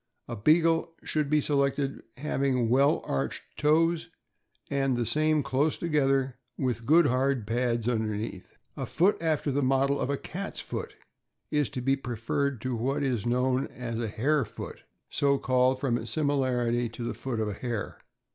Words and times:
A 0.27 0.35
Bea 0.35 0.61
gle 0.61 0.95
should 1.03 1.29
be 1.29 1.41
selected 1.41 2.01
having 2.17 2.69
well 2.69 3.03
arched 3.05 3.43
toes, 3.55 4.09
and 4.67 4.97
the 4.97 5.05
same 5.05 5.43
close 5.43 5.77
together, 5.77 6.39
with 6.57 6.87
good 6.87 7.05
hard 7.05 7.45
pads 7.45 7.87
underneath. 7.87 8.55
A 8.75 8.87
foot 8.87 9.19
afte?1 9.19 9.53
the 9.53 9.61
model 9.61 9.99
of 9.99 10.09
a 10.09 10.17
cat's 10.17 10.59
foot 10.59 10.95
is 11.51 11.69
to 11.69 11.81
be 11.81 11.95
preferred 11.95 12.61
to 12.61 12.75
what 12.75 13.03
is 13.03 13.27
known 13.27 13.67
as 13.67 13.99
a" 13.99 14.07
hare 14.19 14.43
foot," 14.43 14.81
so 15.11 15.37
called 15.37 15.79
from 15.79 15.99
its 15.99 16.09
similarity 16.09 16.89
to 16.89 17.03
the 17.03 17.13
foot 17.13 17.39
of 17.39 17.47
a 17.47 17.53
hare. 17.53 17.99